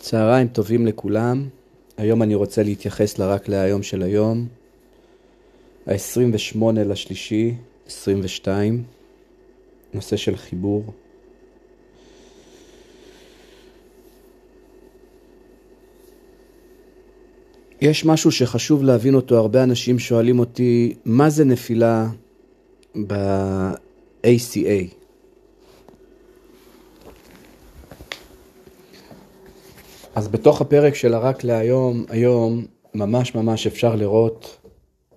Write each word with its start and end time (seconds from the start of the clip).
צהריים 0.00 0.48
טובים 0.48 0.86
לכולם. 0.86 1.48
היום 1.96 2.22
אני 2.22 2.34
רוצה 2.34 2.62
להתייחס 2.62 3.18
לרק 3.18 3.48
להיום 3.48 3.82
של 3.82 4.02
היום, 4.02 4.46
ה-28 5.86 6.62
לשלישי, 6.74 7.54
22, 7.86 8.82
נושא 9.94 10.16
של 10.16 10.36
חיבור. 10.36 10.84
יש 17.80 18.04
משהו 18.04 18.30
שחשוב 18.30 18.82
להבין 18.84 19.14
אותו, 19.14 19.36
הרבה 19.36 19.62
אנשים 19.62 19.98
שואלים 19.98 20.38
אותי, 20.38 20.94
מה 21.04 21.30
זה 21.30 21.44
נפילה 21.44 22.08
ב-ACA? 23.06 24.99
אז 30.14 30.28
בתוך 30.28 30.60
הפרק 30.60 30.94
של 30.94 31.14
הרק 31.14 31.44
להיום, 31.44 32.04
היום 32.08 32.66
ממש 32.94 33.34
ממש 33.34 33.66
אפשר 33.66 33.94
לראות 33.94 34.66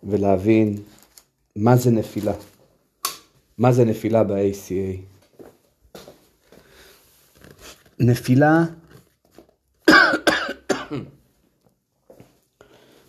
ולהבין 0.04 0.78
מה 1.56 1.76
זה 1.76 1.92
נפילה. 1.92 2.34
מה 3.58 3.72
זה 3.72 3.86
נפילה 3.86 4.24
ב-ACA. 4.24 5.00
נפילה 8.00 8.64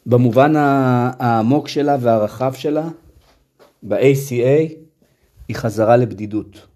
במובן 0.06 0.56
העמוק 0.56 1.68
שלה 1.68 1.96
והרחב 2.00 2.54
שלה, 2.54 2.88
ב-ACA, 3.82 4.72
היא 5.48 5.56
חזרה 5.56 5.96
לבדידות. 5.96 6.66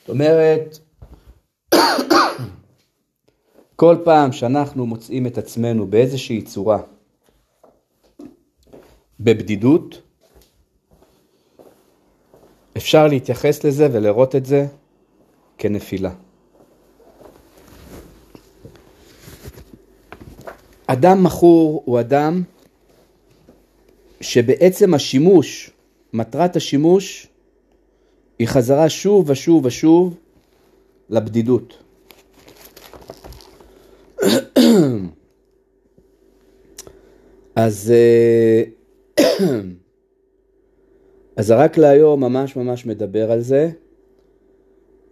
זאת 0.00 0.08
אומרת, 0.08 0.78
כל 3.76 3.96
פעם 4.04 4.32
שאנחנו 4.32 4.86
מוצאים 4.86 5.26
את 5.26 5.38
עצמנו 5.38 5.86
באיזושהי 5.86 6.42
צורה 6.42 6.78
בבדידות, 9.20 10.02
אפשר 12.76 13.06
להתייחס 13.06 13.64
לזה 13.64 13.88
ולראות 13.92 14.34
את 14.34 14.46
זה 14.46 14.66
כנפילה. 15.58 16.10
אדם 20.86 21.24
מכור 21.24 21.82
הוא 21.84 22.00
אדם 22.00 22.42
שבעצם 24.20 24.94
השימוש, 24.94 25.70
מטרת 26.12 26.56
השימוש, 26.56 27.26
היא 28.38 28.48
חזרה 28.48 28.88
שוב 28.88 29.30
ושוב 29.30 29.64
ושוב 29.64 30.16
לבדידות. 31.10 31.78
אז, 37.56 37.92
אה, 37.94 38.62
אז 41.36 41.50
הרק 41.50 41.78
להיום 41.78 42.20
ממש 42.20 42.56
ממש 42.56 42.86
מדבר 42.86 43.32
על 43.32 43.40
זה, 43.40 43.70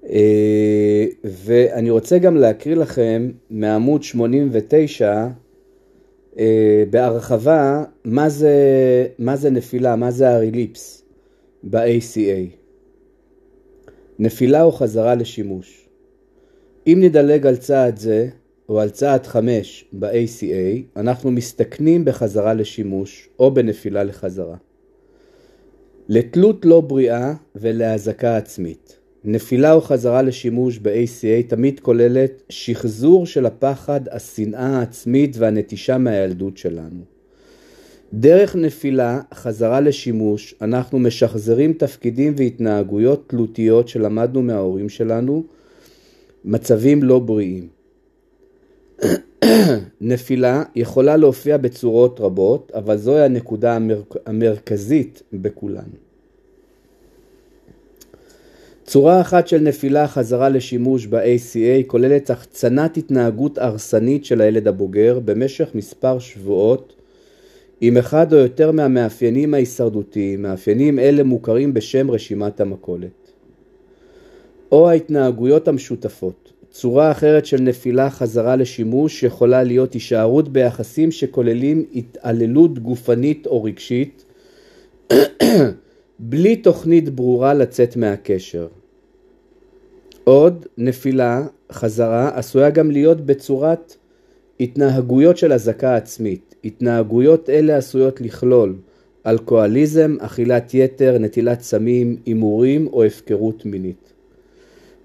אה, 0.04 1.06
ואני 1.24 1.90
רוצה 1.90 2.18
גם 2.18 2.36
להקריא 2.36 2.76
לכם 2.76 3.30
מעמוד 3.50 4.02
89 4.02 5.26
אה, 6.38 6.84
בהרחבה 6.90 7.84
מה 8.04 8.28
זה, 8.28 8.56
מה 9.18 9.36
זה 9.36 9.50
נפילה, 9.50 9.96
מה 9.96 10.10
זה 10.10 10.30
הריליפס 10.30 11.04
ב-ACA. 11.64 12.56
נפילה 14.18 14.62
או 14.62 14.72
חזרה 14.72 15.14
לשימוש. 15.14 15.81
אם 16.86 16.98
נדלג 17.00 17.46
על 17.46 17.56
צעד 17.56 17.96
זה, 17.98 18.28
או 18.68 18.80
על 18.80 18.90
צעד 18.90 19.26
5 19.26 19.84
ב-ACA, 19.92 21.00
אנחנו 21.00 21.30
מסתכנים 21.30 22.04
בחזרה 22.04 22.54
לשימוש 22.54 23.28
או 23.38 23.54
בנפילה 23.54 24.04
לחזרה. 24.04 24.56
לתלות 26.08 26.64
לא 26.64 26.80
בריאה 26.80 27.34
ולהזקה 27.56 28.36
עצמית. 28.36 28.98
נפילה 29.24 29.72
או 29.72 29.80
חזרה 29.80 30.22
לשימוש 30.22 30.78
ב-ACA 30.78 31.48
תמיד 31.48 31.80
כוללת 31.80 32.42
שחזור 32.48 33.26
של 33.26 33.46
הפחד, 33.46 34.00
השנאה 34.10 34.78
העצמית 34.78 35.36
והנטישה 35.38 35.98
מהילדות 35.98 36.56
שלנו. 36.56 37.00
דרך 38.12 38.56
נפילה, 38.56 39.20
חזרה 39.34 39.80
לשימוש, 39.80 40.54
אנחנו 40.62 40.98
משחזרים 40.98 41.72
תפקידים 41.72 42.34
והתנהגויות 42.36 43.24
תלותיות 43.28 43.88
שלמדנו 43.88 44.42
מההורים 44.42 44.88
שלנו, 44.88 45.44
מצבים 46.44 47.02
לא 47.02 47.18
בריאים. 47.18 47.68
נפילה 50.00 50.62
יכולה 50.76 51.16
להופיע 51.16 51.56
בצורות 51.56 52.20
רבות, 52.20 52.72
אבל 52.74 52.96
זוהי 52.96 53.24
הנקודה 53.24 53.76
המרכ... 53.76 54.16
המרכזית 54.26 55.22
בכולן. 55.32 55.88
צורה 58.84 59.20
אחת 59.20 59.48
של 59.48 59.58
נפילה 59.58 60.08
חזרה 60.08 60.48
לשימוש 60.48 61.06
ב-ACA 61.06 61.86
כוללת 61.86 62.30
החצנת 62.30 62.96
התנהגות 62.96 63.58
הרסנית 63.58 64.24
של 64.24 64.40
הילד 64.40 64.68
הבוגר 64.68 65.20
במשך 65.24 65.68
מספר 65.74 66.18
שבועות 66.18 66.92
עם 67.80 67.96
אחד 67.96 68.32
או 68.32 68.38
יותר 68.38 68.70
מהמאפיינים 68.70 69.54
ההישרדותיים, 69.54 70.42
מאפיינים 70.42 70.98
אלה 70.98 71.22
מוכרים 71.22 71.74
בשם 71.74 72.10
רשימת 72.10 72.60
המכולת. 72.60 73.21
או 74.72 74.88
ההתנהגויות 74.88 75.68
המשותפות. 75.68 76.52
צורה 76.70 77.10
אחרת 77.10 77.46
של 77.46 77.60
נפילה 77.60 78.10
חזרה 78.10 78.56
לשימוש 78.56 79.22
יכולה 79.22 79.62
להיות 79.62 79.92
הישארות 79.92 80.48
ביחסים 80.48 81.10
שכוללים 81.10 81.84
התעללות 81.94 82.78
גופנית 82.78 83.46
או 83.46 83.62
רגשית 83.64 84.24
בלי 86.18 86.56
תוכנית 86.56 87.08
ברורה 87.08 87.54
לצאת 87.54 87.96
מהקשר. 87.96 88.68
עוד 90.24 90.66
נפילה, 90.78 91.46
חזרה, 91.72 92.30
עשויה 92.34 92.70
גם 92.70 92.90
להיות 92.90 93.20
בצורת 93.20 93.96
התנהגויות 94.60 95.36
של 95.36 95.52
אזעקה 95.52 95.96
עצמית. 95.96 96.54
התנהגויות 96.64 97.50
אלה 97.50 97.76
עשויות 97.76 98.20
לכלול 98.20 98.74
אלכוהוליזם, 99.26 100.16
אכילת 100.20 100.74
יתר, 100.74 101.18
נטילת 101.18 101.60
סמים, 101.60 102.16
הימורים 102.26 102.86
או 102.86 103.04
הפקרות 103.04 103.66
מינית. 103.66 104.11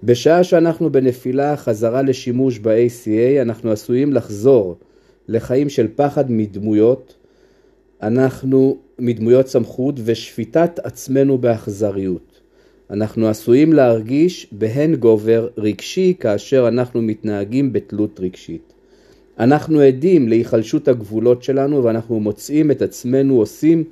בשעה 0.02 0.44
שאנחנו 0.44 0.92
בנפילה 0.92 1.56
חזרה 1.56 2.02
לשימוש 2.02 2.58
ב-ACA, 2.58 3.42
אנחנו 3.42 3.72
עשויים 3.72 4.12
לחזור 4.12 4.76
לחיים 5.28 5.68
של 5.68 5.86
פחד 5.96 6.30
מדמויות, 6.30 7.14
אנחנו 8.02 8.76
מדמויות 8.98 9.48
סמכות 9.48 9.94
ושפיטת 10.04 10.80
עצמנו 10.82 11.38
באכזריות. 11.38 12.40
אנחנו 12.90 13.28
עשויים 13.28 13.72
להרגיש 13.72 14.46
בהן 14.52 14.94
גובר 14.94 15.48
רגשי 15.58 16.14
כאשר 16.20 16.68
אנחנו 16.68 17.02
מתנהגים 17.02 17.72
בתלות 17.72 18.20
רגשית. 18.20 18.72
אנחנו 19.38 19.80
עדים 19.80 20.28
להיחלשות 20.28 20.88
הגבולות 20.88 21.42
שלנו 21.42 21.84
ואנחנו 21.84 22.20
מוצאים 22.20 22.70
את 22.70 22.82
עצמנו 22.82 23.38
עושים 23.38 23.84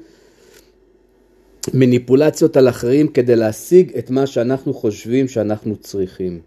מניפולציות 1.74 2.56
על 2.56 2.68
אחרים 2.68 3.08
כדי 3.08 3.36
להשיג 3.36 3.92
את 3.98 4.10
מה 4.10 4.26
שאנחנו 4.26 4.74
חושבים 4.74 5.28
שאנחנו 5.28 5.76
צריכים. 5.76 6.40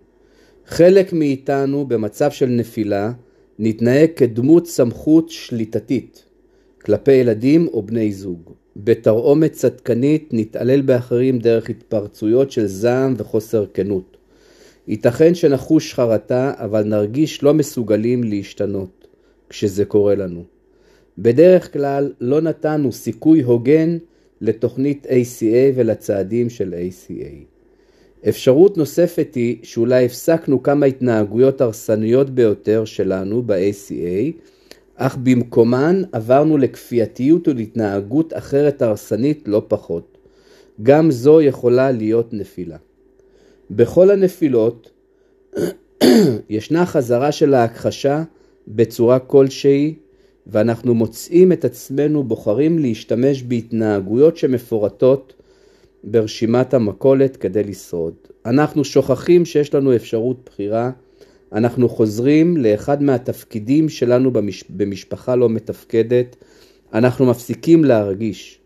חלק 0.65 1.13
מאיתנו 1.13 1.87
במצב 1.87 2.31
של 2.31 2.45
נפילה 2.45 3.11
נתנהג 3.59 4.09
כדמות 4.15 4.67
סמכות 4.67 5.29
שליטתית 5.29 6.23
כלפי 6.85 7.11
ילדים 7.11 7.67
או 7.67 7.83
בני 7.83 8.11
זוג. 8.11 8.51
בתרעומת 8.75 9.51
צדקנית 9.51 10.29
נתעלל 10.31 10.81
באחרים 10.81 11.39
דרך 11.39 11.69
התפרצויות 11.69 12.51
של 12.51 12.65
זעם 12.65 13.13
וחוסר 13.17 13.65
כנות. 13.73 14.17
ייתכן 14.87 15.35
שנחוש 15.35 15.93
חרטה, 15.93 16.53
אבל 16.57 16.83
נרגיש 16.83 17.43
לא 17.43 17.53
מסוגלים 17.53 18.23
להשתנות 18.23 19.07
כשזה 19.49 19.85
קורה 19.85 20.15
לנו. 20.15 20.43
בדרך 21.17 21.73
כלל 21.73 22.11
לא 22.21 22.41
נתנו 22.41 22.91
סיכוי 22.91 23.41
הוגן 23.41 23.97
לתוכנית 24.41 25.05
ACA 25.05 25.75
ולצעדים 25.75 26.49
של 26.49 26.73
ACA. 26.73 27.59
אפשרות 28.29 28.77
נוספת 28.77 29.35
היא 29.35 29.57
שאולי 29.63 30.05
הפסקנו 30.05 30.63
כמה 30.63 30.85
התנהגויות 30.85 31.61
הרסניות 31.61 32.29
ביותר 32.29 32.85
שלנו 32.85 33.43
ב-ACA, 33.45 34.31
אך 34.95 35.17
במקומן 35.23 36.01
עברנו 36.11 36.57
לכפייתיות 36.57 37.47
ולהתנהגות 37.47 38.33
אחרת 38.33 38.81
הרסנית 38.81 39.47
לא 39.47 39.61
פחות. 39.67 40.17
גם 40.83 41.11
זו 41.11 41.41
יכולה 41.41 41.91
להיות 41.91 42.33
נפילה. 42.33 42.77
בכל 43.71 44.11
הנפילות 44.11 44.91
ישנה 46.49 46.85
חזרה 46.85 47.31
של 47.31 47.53
ההכחשה 47.53 48.23
בצורה 48.67 49.19
כלשהי 49.19 49.95
ואנחנו 50.47 50.95
מוצאים 50.95 51.51
את 51.51 51.65
עצמנו 51.65 52.23
בוחרים 52.23 52.79
להשתמש 52.79 53.43
בהתנהגויות 53.43 54.37
שמפורטות 54.37 55.33
ברשימת 56.03 56.73
המכולת 56.73 57.37
כדי 57.37 57.63
לשרוד. 57.63 58.13
אנחנו 58.45 58.83
שוכחים 58.85 59.45
שיש 59.45 59.73
לנו 59.73 59.95
אפשרות 59.95 60.37
בחירה 60.45 60.91
אנחנו 61.53 61.89
חוזרים 61.89 62.57
לאחד 62.57 63.03
מהתפקידים 63.03 63.89
שלנו 63.89 64.31
במש... 64.31 64.63
במשפחה 64.69 65.35
לא 65.35 65.49
מתפקדת, 65.49 66.35
אנחנו 66.93 67.25
מפסיקים 67.25 67.83
להרגיש. 67.83 68.59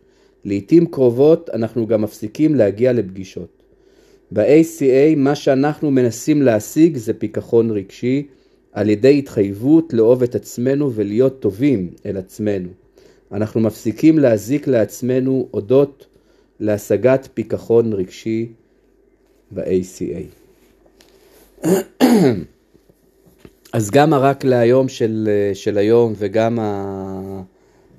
לעתים 0.46 0.86
קרובות 0.86 1.50
אנחנו 1.54 1.88
גם 1.88 2.02
מפסיקים 2.02 2.56
להגיע 2.56 2.94
לפגישות. 2.94 3.64
ב-ACA 4.32 5.16
מה 5.18 5.36
שאנחנו 5.36 5.92
מנסים 5.92 6.42
להשיג 6.42 6.98
זה 6.98 7.14
פיכחון 7.14 7.72
רגשי 7.72 8.28
על 8.74 8.90
ידי 8.90 9.18
התחייבות 9.18 9.94
לאהוב 9.94 10.24
את 10.24 10.36
עצמנו 10.36 10.92
ולהיות 10.94 11.40
טובים 11.40 11.90
אל 12.06 12.18
עצמנו. 12.18 12.70
אנחנו 13.32 13.62
מפסיקים 13.62 14.20
להזיק 14.20 14.68
לעצמנו 14.68 15.48
אודות 15.54 16.06
להשגת 16.60 17.28
פיכחון 17.34 17.94
רגשי 17.94 18.48
ב-ACA. 19.52 20.22
אז 23.74 23.92
גם 23.92 24.14
הרק 24.14 24.44
להיום 24.44 24.88
של, 24.88 25.30
של 25.54 25.78
היום 25.78 26.14
וגם 26.18 26.60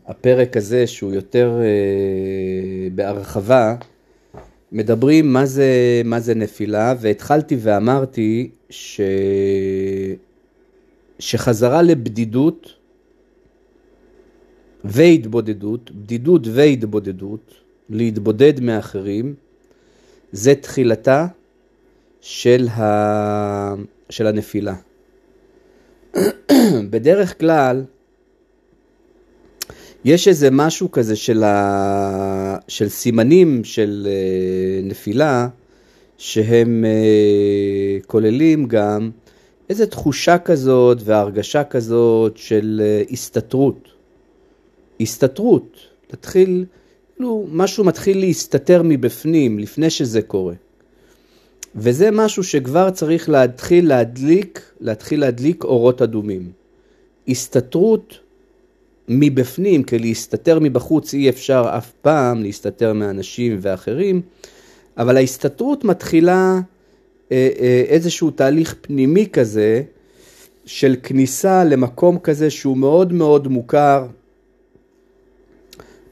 הפרק 0.06 0.56
הזה 0.56 0.86
שהוא 0.86 1.12
יותר 1.12 1.60
אה, 1.60 2.88
בהרחבה, 2.94 3.76
מדברים 4.72 5.32
מה 5.32 5.46
זה, 5.46 6.02
מה 6.04 6.20
זה 6.20 6.34
נפילה, 6.34 6.94
והתחלתי 7.00 7.56
ואמרתי 7.60 8.50
ש... 8.70 9.00
שחזרה 11.18 11.82
לבדידות 11.82 12.74
והתבודדות, 14.84 15.90
בדידות 15.90 16.46
והתבודדות, 16.52 17.54
להתבודד 17.90 18.60
מאחרים, 18.60 19.34
זה 20.32 20.54
תחילתה 20.54 21.26
של, 22.20 22.68
ה... 22.68 23.74
של 24.10 24.26
הנפילה. 24.26 24.74
בדרך 26.90 27.40
כלל, 27.40 27.84
יש 30.04 30.28
איזה 30.28 30.48
משהו 30.50 30.90
כזה 30.90 31.16
של, 31.16 31.44
ה... 31.44 32.56
של 32.68 32.88
סימנים 32.88 33.64
של 33.64 34.06
uh, 34.06 34.88
נפילה, 34.88 35.48
שהם 36.18 36.84
uh, 36.84 38.06
כוללים 38.06 38.66
גם 38.66 39.10
איזו 39.68 39.86
תחושה 39.86 40.38
כזאת 40.38 40.98
והרגשה 41.04 41.64
כזאת 41.64 42.36
של 42.36 42.82
uh, 42.82 43.12
הסתתרות. 43.12 43.88
הסתתרות, 45.00 45.78
להתחיל, 46.10 46.64
כאילו 47.14 47.46
משהו 47.50 47.84
מתחיל 47.84 48.18
להסתתר 48.18 48.82
מבפנים 48.84 49.58
לפני 49.58 49.90
שזה 49.90 50.22
קורה. 50.22 50.54
וזה 51.76 52.10
משהו 52.10 52.44
שכבר 52.44 52.90
צריך 52.90 53.28
להתחיל 53.28 53.88
להדליק, 53.88 54.72
להתחיל 54.80 55.20
להדליק 55.20 55.64
אורות 55.64 56.02
אדומים. 56.02 56.52
הסתתרות 57.28 58.18
מבפנים, 59.08 59.82
כי 59.82 59.98
להסתתר 59.98 60.58
מבחוץ 60.60 61.14
אי 61.14 61.28
אפשר 61.28 61.72
אף 61.78 61.92
פעם 62.02 62.42
להסתתר 62.42 62.92
מאנשים 62.92 63.58
ואחרים, 63.60 64.22
אבל 64.98 65.16
ההסתתרות 65.16 65.84
מתחילה 65.84 66.34
אה, 66.34 66.58
אה, 66.58 66.73
איזשהו 67.88 68.30
תהליך 68.30 68.74
פנימי 68.80 69.26
כזה 69.32 69.82
של 70.64 70.96
כניסה 71.02 71.64
למקום 71.64 72.18
כזה 72.18 72.50
שהוא 72.50 72.76
מאוד 72.76 73.12
מאוד 73.12 73.48
מוכר, 73.48 74.06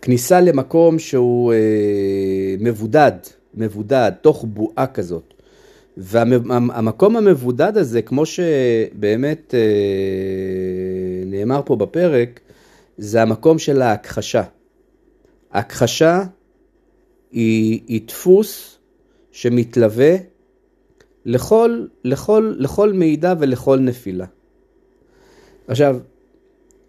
כניסה 0.02 0.40
למקום 0.40 0.98
שהוא 0.98 1.52
אה, 1.52 1.58
מבודד, 2.60 3.12
מבודד, 3.54 4.12
תוך 4.20 4.44
בועה 4.48 4.86
כזאת. 4.86 5.34
והמקום 5.96 7.16
המבודד 7.16 7.76
הזה, 7.76 8.02
כמו 8.02 8.26
שבאמת 8.26 9.54
אה, 9.54 9.60
נאמר 11.26 11.60
פה 11.64 11.76
בפרק, 11.76 12.40
זה 12.98 13.22
המקום 13.22 13.58
של 13.58 13.82
ההכחשה. 13.82 14.42
הכחשה 15.52 16.24
היא, 17.32 17.80
היא 17.86 18.00
דפוס 18.06 18.78
שמתלווה 19.32 20.14
לכל, 21.24 21.86
לכל, 22.04 22.54
לכל 22.58 22.92
מידע 22.92 23.34
ולכל 23.38 23.78
נפילה. 23.78 24.26
עכשיו, 25.68 25.98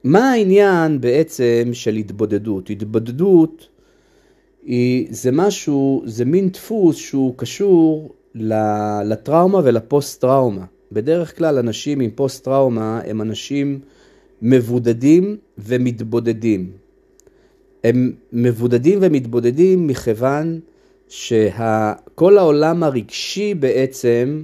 מה 0.03 0.31
העניין 0.31 1.01
בעצם 1.01 1.69
של 1.73 1.95
התבודדות? 1.95 2.69
התבודדות 2.69 3.67
היא, 4.65 5.07
זה 5.09 5.31
משהו, 5.31 6.03
זה 6.05 6.25
מין 6.25 6.49
דפוס 6.49 6.95
שהוא 6.95 7.33
קשור 7.37 8.13
לטראומה 9.05 9.61
ולפוסט-טראומה. 9.63 10.65
בדרך 10.91 11.37
כלל 11.37 11.57
אנשים 11.57 11.99
עם 11.99 12.09
פוסט-טראומה 12.15 13.01
הם 13.05 13.21
אנשים 13.21 13.79
מבודדים 14.41 15.37
ומתבודדים. 15.57 16.71
הם 17.83 18.11
מבודדים 18.33 18.99
ומתבודדים 19.01 19.87
מכיוון 19.87 20.59
שכל 21.07 22.37
העולם 22.37 22.83
הרגשי 22.83 23.53
בעצם 23.53 24.43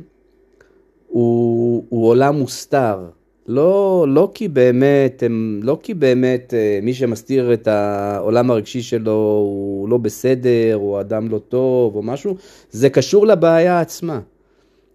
הוא, 1.08 1.84
הוא 1.90 2.08
עולם 2.08 2.36
מוסתר. 2.36 3.10
לא, 3.48 4.06
לא 4.10 4.32
כי 4.34 4.48
באמת, 4.48 5.24
הם, 5.24 5.60
לא 5.64 5.78
כי 5.84 5.94
באמת 5.94 6.54
אה, 6.54 6.80
מי 6.84 6.94
שמסתיר 6.94 7.54
את 7.54 7.68
העולם 7.68 8.52
הרגשי 8.52 8.82
שלו 8.82 9.44
הוא 9.46 9.90
לא 9.90 9.98
בסדר, 9.98 10.78
או 10.78 11.00
אדם 11.00 11.30
לא 11.30 11.38
טוב, 11.38 11.96
או 11.96 12.04
משהו, 12.04 12.36
זה 12.72 12.90
קשור 12.90 13.28
לבעיה 13.28 13.80
עצמה. 13.80 14.20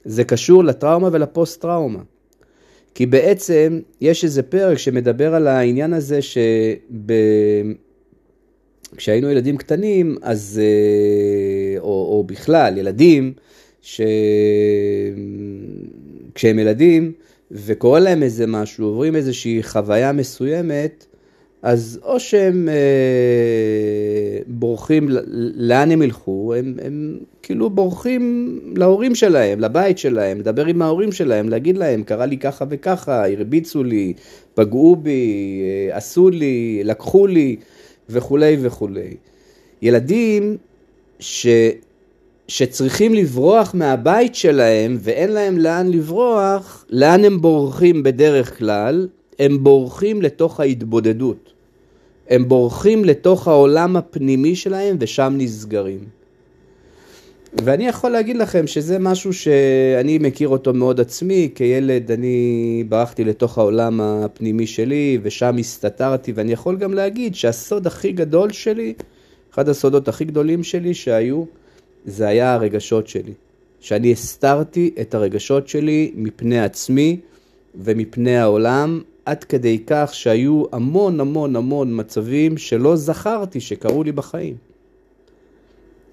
זה 0.05 0.25
קשור 0.25 0.65
לטראומה 0.65 1.09
ולפוסט-טראומה. 1.13 2.01
כי 2.95 3.07
בעצם 3.07 3.81
יש 4.01 4.25
איזה 4.25 4.43
פרק 4.43 4.79
שמדבר 4.79 5.35
על 5.35 5.47
העניין 5.47 5.93
הזה 5.93 6.23
שב... 6.23 7.13
כשהיינו 8.96 9.31
ילדים 9.31 9.56
קטנים, 9.56 10.17
אז, 10.23 10.61
אה, 10.62 11.81
או, 11.81 11.87
או 11.87 12.25
בכלל, 12.26 12.79
ילדים, 12.79 13.32
ש... 13.82 14.00
כשהם 16.35 16.58
ילדים, 16.58 17.12
וקורה 17.50 18.00
להם 18.00 18.23
איזה 18.23 18.46
משהו, 18.46 18.87
עוברים 18.87 19.17
איזושהי 19.17 19.62
חוויה 19.62 20.12
מסוימת, 20.12 21.06
אז 21.62 22.00
או 22.02 22.20
שהם 22.20 22.69
אה, 22.69 22.75
בורחים, 24.46 25.08
לאן 25.55 25.91
הם 25.91 26.02
ילכו? 26.02 26.55
הם, 26.55 26.75
הם 26.82 27.19
כאילו 27.43 27.70
בורחים 27.70 28.58
להורים 28.76 29.14
שלהם, 29.14 29.61
לבית 29.61 29.99
שלהם, 29.99 30.38
לדבר 30.38 30.67
עם 30.67 30.82
ההורים 30.82 31.12
שלהם, 31.12 31.49
להגיד 31.49 31.77
להם, 31.77 32.03
קרה 32.03 32.27
לי 32.27 32.39
ככה 32.39 32.65
וככה, 32.70 33.29
הרביצו 33.29 33.84
לי, 33.84 34.13
פגעו 34.55 34.96
בי, 34.96 35.63
אה, 35.63 35.96
עשו 35.96 36.31
לי, 36.31 36.81
לקחו 36.84 37.27
לי, 37.27 37.56
וכולי 38.08 38.56
וכולי. 38.61 39.17
ילדים 39.82 40.56
ש... 41.19 41.46
שצריכים 42.49 43.15
לברוח 43.15 43.75
מהבית 43.75 44.34
שלהם 44.34 44.96
ואין 45.01 45.32
להם 45.32 45.58
לאן 45.58 45.91
לברוח, 45.91 46.84
לאן 46.91 47.25
הם 47.25 47.41
בורחים 47.41 48.03
בדרך 48.03 48.58
כלל? 48.58 49.08
הם 49.39 49.65
בורחים 49.65 50.23
לתוך 50.23 50.61
ההתבודדות. 50.61 51.53
הם 52.29 52.49
בורחים 52.49 53.05
לתוך 53.05 53.49
העולם 53.49 53.96
הפנימי 53.96 54.56
שלהם 54.56 54.96
ושם 55.01 55.34
נסגרים. 55.39 56.01
ואני 57.63 57.87
יכול 57.87 58.11
להגיד 58.11 58.37
לכם 58.37 58.67
שזה 58.67 58.99
משהו 58.99 59.32
שאני 59.32 60.19
מכיר 60.19 60.49
אותו 60.49 60.75
מאוד 60.75 61.01
עצמי, 61.01 61.51
כילד 61.55 62.11
אני 62.11 62.84
ברחתי 62.89 63.25
לתוך 63.25 63.58
העולם 63.58 64.01
הפנימי 64.01 64.67
שלי 64.67 65.19
ושם 65.23 65.56
הסתתרתי 65.58 66.32
ואני 66.32 66.53
יכול 66.53 66.77
גם 66.77 66.94
להגיד 66.94 67.34
שהסוד 67.34 67.87
הכי 67.87 68.13
גדול 68.13 68.53
שלי, 68.53 68.94
אחד 69.55 69.69
הסודות 69.69 70.08
הכי 70.08 70.25
גדולים 70.25 70.63
שלי 70.63 70.94
שהיו, 70.94 71.44
זה 72.05 72.29
היה 72.29 72.55
הרגשות 72.55 73.08
שלי. 73.08 73.32
שאני 73.81 74.13
הסתרתי 74.13 74.91
את 75.01 75.15
הרגשות 75.15 75.69
שלי 75.69 76.13
מפני 76.15 76.61
עצמי 76.61 77.20
ומפני 77.75 78.37
העולם, 78.37 79.03
עד 79.25 79.44
כדי 79.44 79.79
כך 79.87 80.11
שהיו 80.15 80.65
המון 80.73 81.20
המון 81.20 81.56
המון 81.56 82.01
מצבים 82.01 82.56
שלא 82.58 82.96
זכרתי 82.96 83.61
שקרו 83.61 84.05
לי 84.05 84.13
בחיים. 84.13 84.74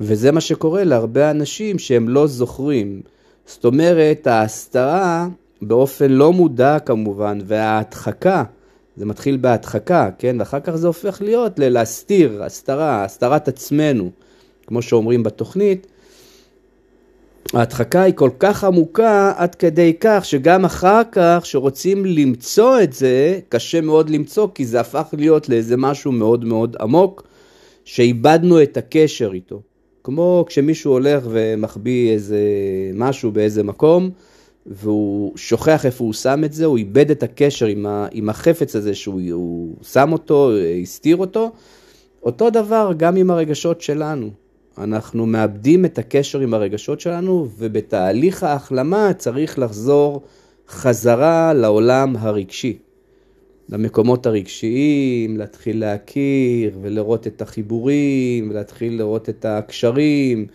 וזה 0.03 0.31
מה 0.31 0.41
שקורה 0.41 0.84
להרבה 0.84 1.31
אנשים 1.31 1.79
שהם 1.79 2.10
לא 2.10 2.27
זוכרים. 2.27 3.01
זאת 3.46 3.65
אומרת, 3.65 4.27
ההסתרה 4.27 5.27
באופן 5.62 6.12
לא 6.12 6.34
מודע 6.34 6.79
כמובן, 6.79 7.39
וההדחקה, 7.46 8.43
זה 8.98 9.05
מתחיל 9.05 9.38
בהדחקה, 9.38 10.10
כן? 10.17 10.36
ואחר 10.39 10.60
כך 10.60 10.75
זה 10.75 10.88
הופך 10.88 11.22
להיות 11.22 11.60
ללהסתיר, 11.60 12.43
הסתרה, 12.43 13.03
הסתרת 13.03 13.48
עצמנו. 13.48 14.10
כמו 14.67 14.81
שאומרים 14.81 15.24
בתוכנית, 15.24 15.88
ההדחקה 17.53 18.01
היא 18.01 18.13
כל 18.13 18.29
כך 18.39 18.63
עמוקה 18.63 19.34
עד 19.38 19.55
כדי 19.55 19.93
כך 20.00 20.25
שגם 20.25 20.65
אחר 20.65 21.01
כך 21.12 21.41
שרוצים 21.43 22.05
למצוא 22.05 22.81
את 22.81 22.93
זה, 22.93 23.39
קשה 23.50 23.81
מאוד 23.81 24.10
למצוא 24.10 24.48
כי 24.55 24.65
זה 24.65 24.79
הפך 24.79 25.05
להיות 25.17 25.50
לאיזה 25.50 25.77
משהו 25.77 26.12
מאוד 26.12 26.46
מאוד 26.46 26.75
עמוק, 26.79 27.24
שאיבדנו 27.86 28.63
את 28.63 28.77
הקשר 28.77 29.31
איתו. 29.34 29.62
כמו 30.03 30.46
כשמישהו 30.48 30.91
הולך 30.91 31.24
ומחביא 31.29 32.12
איזה 32.12 32.39
משהו 32.93 33.31
באיזה 33.31 33.63
מקום, 33.63 34.10
והוא 34.65 35.38
שוכח 35.38 35.86
איפה 35.86 36.03
הוא 36.03 36.13
שם 36.13 36.43
את 36.43 36.53
זה, 36.53 36.65
הוא 36.65 36.77
איבד 36.77 37.12
את 37.12 37.24
הקשר 37.24 37.65
עם, 37.65 37.86
ה, 37.86 38.08
עם 38.12 38.29
החפץ 38.29 38.75
הזה 38.75 38.96
שהוא 38.96 39.75
שם 39.84 40.12
אותו, 40.12 40.51
הסתיר 40.81 41.17
אותו. 41.17 41.51
אותו 42.24 42.50
דבר 42.50 42.91
גם 42.98 43.15
עם 43.15 43.31
הרגשות 43.31 43.81
שלנו. 43.81 44.29
אנחנו 44.77 45.25
מאבדים 45.25 45.86
את 45.86 45.98
הקשר 45.98 46.39
עם 46.39 46.53
הרגשות 46.53 47.00
שלנו, 47.00 47.48
ובתהליך 47.58 48.43
ההחלמה 48.43 49.13
צריך 49.13 49.60
לחזור 49.60 50.22
חזרה 50.70 51.53
לעולם 51.53 52.15
הרגשי. 52.20 52.77
למקומות 53.71 54.25
הרגשיים, 54.25 55.37
להתחיל 55.37 55.79
להכיר 55.79 56.77
ולראות 56.81 57.27
את 57.27 57.41
החיבורים, 57.41 58.49
ולהתחיל 58.49 58.97
לראות 58.97 59.29
את 59.29 59.45
הקשרים 59.45 60.47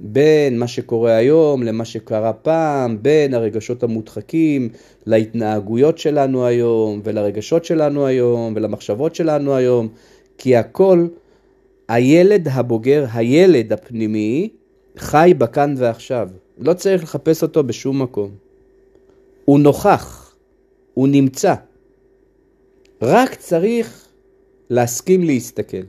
בין 0.00 0.58
מה 0.58 0.66
שקורה 0.66 1.16
היום 1.16 1.62
למה 1.62 1.84
שקרה 1.84 2.32
פעם, 2.32 2.98
בין 3.02 3.34
הרגשות 3.34 3.82
המודחקים 3.82 4.68
להתנהגויות 5.06 5.98
שלנו 5.98 6.46
היום, 6.46 7.00
ולרגשות 7.04 7.64
שלנו 7.64 8.06
היום, 8.06 8.52
ולמחשבות 8.56 9.14
שלנו 9.14 9.54
היום, 9.54 9.88
כי 10.38 10.56
הכל, 10.56 11.06
הילד 11.88 12.48
הבוגר, 12.48 13.04
הילד 13.12 13.72
הפנימי, 13.72 14.48
חי 14.96 15.34
בכאן 15.38 15.74
ועכשיו. 15.76 16.28
לא 16.58 16.74
צריך 16.74 17.02
לחפש 17.02 17.42
אותו 17.42 17.64
בשום 17.64 18.02
מקום. 18.02 18.30
הוא 19.44 19.60
נוכח, 19.60 20.34
הוא 20.94 21.08
נמצא. 21.08 21.54
רק 23.02 23.34
צריך 23.34 24.08
להסכים 24.70 25.24
להסתכל. 25.24 25.82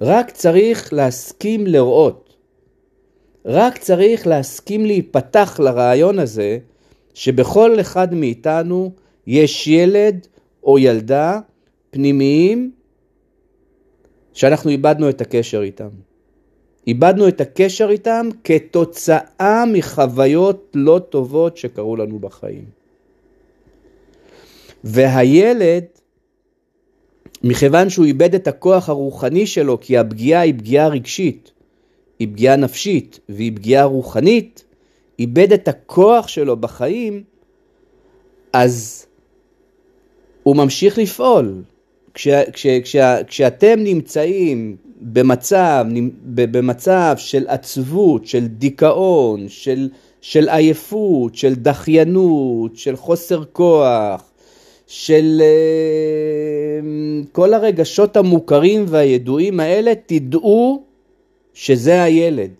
רק 0.00 0.30
צריך 0.30 0.92
להסכים 0.92 1.66
לראות. 1.66 2.36
רק 3.44 3.78
צריך 3.78 4.26
להסכים 4.26 4.86
להיפתח 4.86 5.60
לרעיון 5.60 6.18
הזה 6.18 6.58
שבכל 7.14 7.80
אחד 7.80 8.14
מאיתנו 8.14 8.92
יש 9.26 9.66
ילד 9.66 10.26
או 10.64 10.78
ילדה 10.78 11.40
פנימיים 11.90 12.72
שאנחנו 14.32 14.70
איבדנו 14.70 15.08
את 15.08 15.20
הקשר 15.20 15.62
איתם. 15.62 15.88
איבדנו 16.86 17.28
את 17.28 17.40
הקשר 17.40 17.90
איתם 17.90 18.28
כתוצאה 18.44 19.64
מחוויות 19.72 20.72
לא 20.74 21.00
טובות 21.10 21.56
שקרו 21.56 21.96
לנו 21.96 22.18
בחיים. 22.18 22.75
והילד, 24.88 25.84
מכיוון 27.44 27.90
שהוא 27.90 28.06
איבד 28.06 28.34
את 28.34 28.48
הכוח 28.48 28.88
הרוחני 28.88 29.46
שלו, 29.46 29.80
כי 29.80 29.98
הפגיעה 29.98 30.40
היא 30.40 30.54
פגיעה 30.58 30.88
רגשית, 30.88 31.50
היא 32.18 32.28
פגיעה 32.28 32.56
נפשית 32.56 33.20
והיא 33.28 33.52
פגיעה 33.56 33.84
רוחנית, 33.84 34.64
איבד 35.18 35.52
את 35.52 35.68
הכוח 35.68 36.28
שלו 36.28 36.56
בחיים, 36.56 37.22
אז 38.52 39.06
הוא 40.42 40.56
ממשיך 40.56 40.98
לפעול. 40.98 41.62
כש, 42.14 42.28
כש, 42.28 42.66
כש, 42.66 42.96
כשאתם 43.26 43.78
נמצאים 43.78 44.76
במצב, 45.00 45.86
במצב 46.24 47.14
של 47.16 47.44
עצבות, 47.48 48.26
של 48.26 48.46
דיכאון, 48.46 49.48
של, 49.48 49.88
של 50.20 50.48
עייפות, 50.48 51.34
של 51.34 51.54
דחיינות, 51.54 52.76
של 52.76 52.96
חוסר 52.96 53.44
כוח, 53.52 54.22
של 54.86 55.42
uh, 55.42 57.26
כל 57.32 57.54
הרגשות 57.54 58.16
המוכרים 58.16 58.84
והידועים 58.88 59.60
האלה, 59.60 59.92
תדעו 60.06 60.82
שזה 61.54 62.02
הילד. 62.02 62.50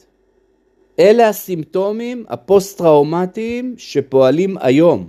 אלה 0.99 1.28
הסימפטומים 1.28 2.25
הפוסט-טראומטיים 2.28 3.75
שפועלים 3.78 4.56
היום. 4.61 5.06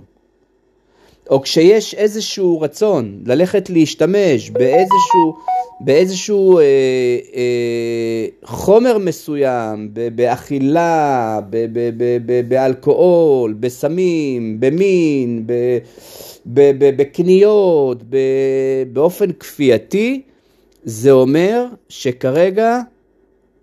או 1.30 1.42
כשיש 1.42 1.94
איזשהו 1.94 2.60
רצון 2.60 3.22
ללכת 3.26 3.70
להשתמש 3.70 4.50
באיזשהו, 4.50 5.36
באיזשהו 5.80 6.58
אה, 6.58 6.64
אה, 7.34 8.26
חומר 8.44 8.98
מסוים, 8.98 9.90
באכילה, 10.14 11.40
באלכוהול, 12.48 13.52
בסמים, 13.60 14.60
במין, 14.60 15.46
בקניות, 16.46 18.02
באופן 18.92 19.32
כפייתי, 19.32 20.22
זה 20.84 21.10
אומר 21.10 21.64
שכרגע 21.88 22.80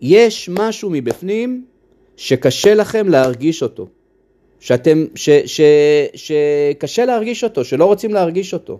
יש 0.01 0.49
משהו 0.53 0.89
מבפנים 0.89 1.65
שקשה 2.17 2.73
לכם 2.73 3.09
להרגיש 3.09 3.63
אותו. 3.63 3.87
שאתם, 4.65 5.05
ש, 5.15 5.29
ש, 5.29 5.61
שקשה 6.15 7.05
להרגיש 7.05 7.43
אותו, 7.43 7.63
שלא 7.63 7.85
רוצים 7.85 8.13
להרגיש 8.13 8.53
אותו. 8.53 8.79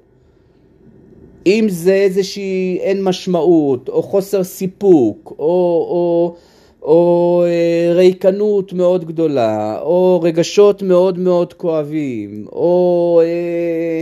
אם 1.45 1.65
זה 1.69 1.93
איזושהי 1.93 2.77
אין 2.81 3.03
משמעות, 3.03 3.89
או 3.89 4.03
חוסר 4.03 4.43
סיפוק, 4.43 5.33
או, 5.39 5.45
או, 5.89 6.35
או 6.81 7.43
אה, 7.47 7.93
ריקנות 7.93 8.73
מאוד 8.73 9.05
גדולה, 9.05 9.79
או 9.81 10.19
רגשות 10.23 10.81
מאוד 10.81 11.19
מאוד 11.19 11.53
כואבים, 11.53 12.45
או 12.51 13.21
אה, 13.23 14.01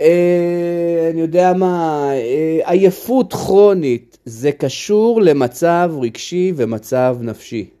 אה, 0.00 1.10
אני 1.12 1.20
יודע 1.20 1.52
מה, 1.52 2.08
אה, 2.12 2.58
עייפות 2.64 3.32
כרונית, 3.32 4.18
זה 4.24 4.52
קשור 4.52 5.20
למצב 5.22 5.92
רגשי 6.00 6.52
ומצב 6.56 7.16
נפשי. 7.20 7.77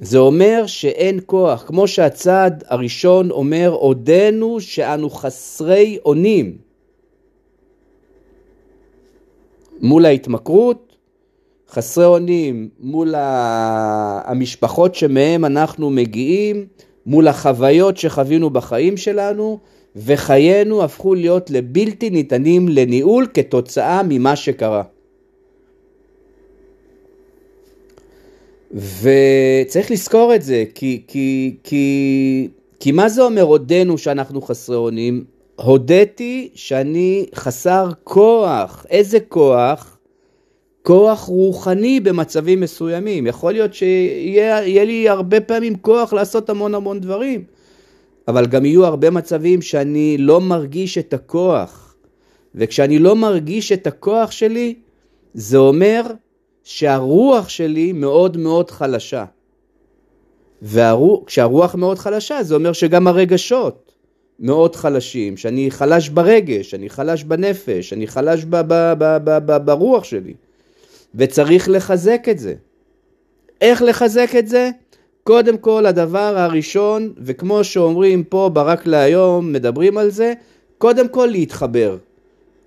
זה 0.00 0.18
אומר 0.18 0.64
שאין 0.66 1.20
כוח, 1.26 1.64
כמו 1.66 1.88
שהצד 1.88 2.50
הראשון 2.66 3.30
אומר, 3.30 3.70
עודנו 3.70 4.60
שאנו 4.60 5.10
חסרי 5.10 5.98
אונים. 6.04 6.56
מול 9.80 10.06
ההתמכרות, 10.06 10.96
חסרי 11.70 12.04
אונים 12.04 12.68
מול 12.80 13.14
המשפחות 13.16 14.94
שמהם 14.94 15.44
אנחנו 15.44 15.90
מגיעים, 15.90 16.66
מול 17.06 17.28
החוויות 17.28 17.96
שחווינו 17.96 18.50
בחיים 18.50 18.96
שלנו, 18.96 19.58
וחיינו 19.96 20.82
הפכו 20.84 21.14
להיות 21.14 21.50
לבלתי 21.50 22.10
ניתנים 22.10 22.68
לניהול 22.68 23.26
כתוצאה 23.34 24.00
ממה 24.08 24.36
שקרה. 24.36 24.82
וצריך 28.72 29.90
לזכור 29.90 30.34
את 30.34 30.42
זה, 30.42 30.64
כי, 30.74 31.02
כי, 31.06 31.56
כי, 31.64 32.48
כי 32.80 32.92
מה 32.92 33.08
זה 33.08 33.22
אומר 33.22 33.42
הודינו 33.42 33.98
שאנחנו 33.98 34.42
חסרי 34.42 34.76
אונים? 34.76 35.24
הודיתי 35.56 36.50
שאני 36.54 37.26
חסר 37.34 37.90
כוח. 38.04 38.86
איזה 38.90 39.20
כוח? 39.20 39.98
כוח 40.82 41.20
רוחני 41.20 42.00
במצבים 42.00 42.60
מסוימים. 42.60 43.26
יכול 43.26 43.52
להיות 43.52 43.74
שיהיה 43.74 44.84
לי 44.84 45.08
הרבה 45.08 45.40
פעמים 45.40 45.76
כוח 45.76 46.12
לעשות 46.12 46.50
המון 46.50 46.74
המון 46.74 47.00
דברים, 47.00 47.44
אבל 48.28 48.46
גם 48.46 48.64
יהיו 48.64 48.84
הרבה 48.84 49.10
מצבים 49.10 49.62
שאני 49.62 50.16
לא 50.18 50.40
מרגיש 50.40 50.98
את 50.98 51.14
הכוח. 51.14 51.94
וכשאני 52.54 52.98
לא 52.98 53.16
מרגיש 53.16 53.72
את 53.72 53.86
הכוח 53.86 54.30
שלי, 54.30 54.74
זה 55.34 55.56
אומר 55.56 56.02
שהרוח 56.68 57.48
שלי 57.48 57.92
מאוד 57.92 58.36
מאוד 58.36 58.70
חלשה. 58.70 59.24
וכשהרוח 60.62 61.74
מאוד 61.74 61.98
חלשה 61.98 62.42
זה 62.42 62.54
אומר 62.54 62.72
שגם 62.72 63.06
הרגשות 63.06 63.92
מאוד 64.40 64.76
חלשים, 64.76 65.36
שאני 65.36 65.70
חלש 65.70 66.08
ברגש, 66.08 66.74
אני 66.74 66.90
חלש 66.90 67.24
בנפש, 67.24 67.92
אני 67.92 68.06
חלש 68.06 68.44
ב- 68.44 68.56
ב- 68.56 68.92
ב- 68.98 69.18
ב- 69.24 69.38
ב- 69.46 69.56
ברוח 69.64 70.04
שלי. 70.04 70.34
וצריך 71.14 71.68
לחזק 71.68 72.26
את 72.30 72.38
זה. 72.38 72.54
איך 73.60 73.82
לחזק 73.82 74.30
את 74.38 74.48
זה? 74.48 74.70
קודם 75.24 75.58
כל 75.58 75.86
הדבר 75.86 76.38
הראשון, 76.38 77.12
וכמו 77.18 77.64
שאומרים 77.64 78.24
פה 78.24 78.50
ברק 78.52 78.86
להיום, 78.86 79.52
מדברים 79.52 79.98
על 79.98 80.10
זה, 80.10 80.32
קודם 80.78 81.08
כל 81.08 81.26
להתחבר. 81.26 81.96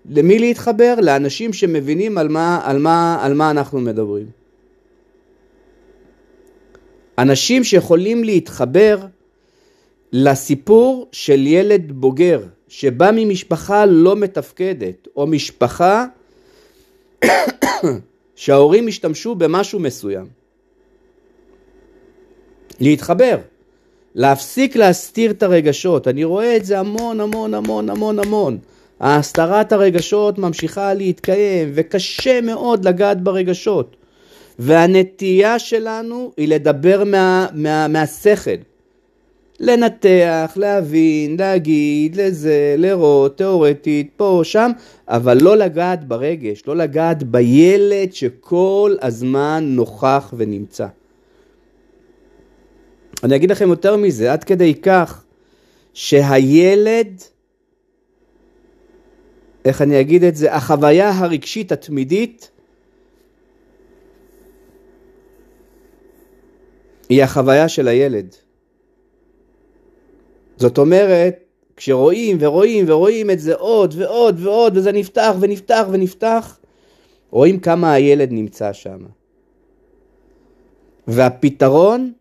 למי 0.10 0.39
להתחבר? 0.39 0.96
לאנשים 1.01 1.53
שמבינים 1.53 2.17
על 2.17 2.27
מה, 2.27 2.62
על 2.63 2.79
מה, 2.79 3.17
על 3.22 3.34
מה 3.34 3.51
אנחנו 3.51 3.79
מדברים. 3.79 4.25
אנשים 7.17 7.63
שיכולים 7.63 8.24
להתחבר 8.24 8.98
לסיפור 10.12 11.08
של 11.12 11.48
ילד 11.48 11.91
בוגר 11.91 12.43
שבא 12.67 13.12
ממשפחה 13.13 13.86
לא 13.86 14.15
מתפקדת, 14.15 15.08
או 15.15 15.27
משפחה 15.27 16.05
שההורים 18.36 18.88
השתמשו 18.88 19.36
במשהו 19.36 19.79
מסוים. 19.79 20.27
להתחבר, 22.79 23.38
להפסיק 24.15 24.75
להסתיר 24.75 25.31
את 25.31 25.43
הרגשות. 25.43 26.08
אני 26.08 26.24
רואה 26.24 26.58
את 26.58 26.65
זה 26.65 26.79
המון 26.79 27.20
המון 27.20 27.53
המון 27.53 27.89
המון 27.89 28.20
המון. 28.20 28.58
הסתרת 29.01 29.72
הרגשות 29.72 30.38
ממשיכה 30.38 30.93
להתקיים, 30.93 31.72
וקשה 31.74 32.41
מאוד 32.41 32.88
לגעת 32.88 33.24
ברגשות. 33.24 33.96
והנטייה 34.60 35.60
שלנו 35.60 36.31
היא 36.38 36.48
לדבר 36.48 37.03
מה, 37.03 37.48
מה, 37.53 37.88
מהשכל. 37.88 38.51
לנתח, 39.60 40.53
להבין, 40.55 41.36
להגיד, 41.39 42.15
לזה, 42.15 42.75
לראות, 42.77 43.38
תיאורטית, 43.38 44.10
פה, 44.17 44.41
שם, 44.43 44.72
אבל 45.08 45.38
לא 45.41 45.58
לגעת 45.58 46.08
ברגש, 46.08 46.63
לא 46.67 46.75
לגעת 46.75 47.24
בילד 47.24 48.13
שכל 48.13 48.96
הזמן 49.01 49.63
נוכח 49.67 50.34
ונמצא. 50.38 50.88
אני 53.24 53.36
אגיד 53.36 53.51
לכם 53.51 53.70
יותר 53.70 53.96
מזה, 53.96 54.34
עד 54.34 54.43
כדי 54.43 54.74
כך 54.74 55.24
שהילד, 55.93 57.22
איך 59.65 59.82
אני 59.82 60.01
אגיד 60.01 60.24
את 60.24 60.36
זה, 60.36 60.53
החוויה 60.53 61.10
הרגשית 61.10 61.72
התמידית 61.72 62.51
היא 67.10 67.24
החוויה 67.24 67.70
של 67.70 67.88
הילד. 67.88 68.36
זאת 70.58 70.77
אומרת, 70.77 71.36
כשרואים 71.75 72.38
ורואים 72.39 72.86
ורואים 72.88 73.30
את 73.30 73.39
זה 73.39 73.56
עוד 73.56 73.94
ועוד 73.98 74.39
ועוד 74.39 74.77
וזה 74.77 74.91
נפתח 74.91 75.36
ונפתח 75.39 75.84
ונפתח, 75.91 76.60
רואים 77.30 77.60
כמה 77.60 77.94
הילד 77.94 78.32
נמצא 78.32 78.74
שם. 78.74 79.00
והפתרון 81.08 82.13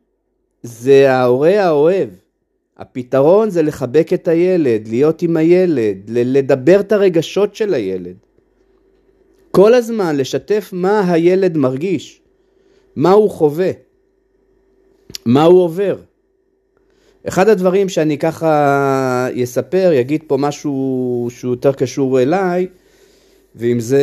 זה 0.62 1.12
ההורה 1.12 1.64
האוהב. 1.64 2.09
הפתרון 2.80 3.50
זה 3.50 3.62
לחבק 3.62 4.12
את 4.12 4.28
הילד, 4.28 4.88
להיות 4.88 5.22
עם 5.22 5.37
הילד, 5.37 5.96
לדבר 6.08 6.80
את 6.80 6.92
הרגשות 6.92 7.54
של 7.54 7.75
הילד. 7.75 8.16
כל 9.50 9.75
הזמן 9.75 10.16
לשתף 10.16 10.70
מה 10.72 11.12
הילד 11.12 11.56
מרגיש, 11.56 12.20
מה 12.96 13.10
הוא 13.10 13.30
חווה, 13.30 13.70
מה 15.26 15.44
הוא 15.44 15.62
עובר. 15.62 15.96
אחד 17.28 17.49
הדברים 17.49 17.88
שאני 17.88 18.18
ככה 18.18 19.28
אספר, 19.42 19.90
יגיד 19.94 20.22
פה 20.26 20.37
משהו 20.37 21.28
שהוא 21.30 21.52
יותר 21.52 21.72
קשור 21.72 22.20
אליי, 22.20 22.66
ועם 23.54 23.80
זה 23.80 24.02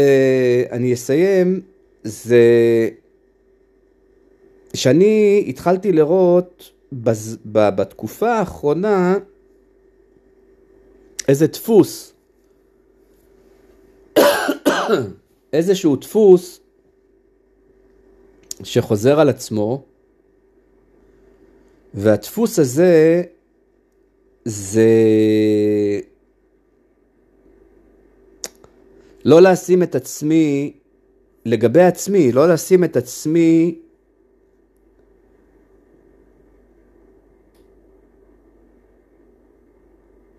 אני 0.72 0.93
אסיים, 0.93 1.62
זה 2.03 2.41
שאני 4.74 5.46
התחלתי 5.48 5.91
לראות 5.91 6.72
בז, 6.94 7.38
ב, 7.46 7.70
בתקופה 7.70 8.32
האחרונה 8.32 9.17
איזה 11.27 11.48
דפוס, 11.48 12.13
איזשהו 15.53 15.96
דפוס 15.96 16.60
שחוזר 18.63 19.20
על 19.20 19.29
עצמו, 19.29 19.84
והדפוס 21.94 22.60
הזה 22.60 23.24
זה 24.46 24.89
לא 29.25 29.41
לשים 29.41 29.84
את 29.84 29.96
עצמי, 29.96 30.74
לגבי 31.46 31.82
עצמי, 31.82 32.32
לא 32.32 32.50
לשים 32.53 32.84
את 32.84 32.98
עצמי 32.98 33.79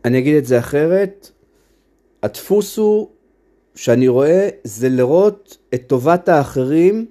אני 0.08 0.18
אגיד 0.18 0.36
את 0.36 0.44
זה 0.44 0.58
אחרת, 0.58 1.30
הדפוס 2.22 2.76
הוא 2.76 3.08
שאני 3.74 4.08
רואה 4.08 4.48
זה 4.64 4.88
לראות 4.88 5.58
את 5.74 5.82
טובת 5.86 6.28
האחרים 6.28 7.06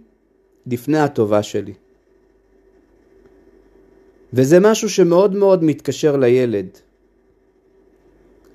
לפני 0.67 0.99
הטובה 0.99 1.43
שלי. 1.43 1.73
וזה 4.33 4.59
משהו 4.59 4.89
שמאוד 4.89 5.35
מאוד 5.35 5.63
מתקשר 5.63 6.17
לילד. 6.17 6.67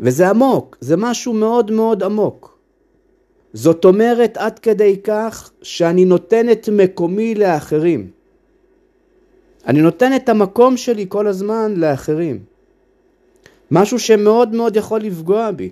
וזה 0.01 0.29
עמוק, 0.29 0.77
זה 0.81 0.97
משהו 0.97 1.33
מאוד 1.33 1.71
מאוד 1.71 2.03
עמוק. 2.03 2.59
זאת 3.53 3.85
אומרת 3.85 4.37
עד 4.37 4.59
כדי 4.59 4.97
כך 5.05 5.53
שאני 5.63 6.05
נותן 6.05 6.51
את 6.53 6.69
מקומי 6.69 7.35
לאחרים. 7.35 8.11
אני 9.67 9.83
נותן 9.83 10.17
את 10.17 10.29
המקום 10.29 10.77
שלי 10.77 11.07
כל 11.09 11.27
הזמן 11.27 11.75
לאחרים. 11.77 12.52
משהו 13.73 13.99
שמאוד 13.99 14.55
מאוד 14.55 14.77
יכול 14.77 15.01
לפגוע 15.01 15.51
בי. 15.51 15.71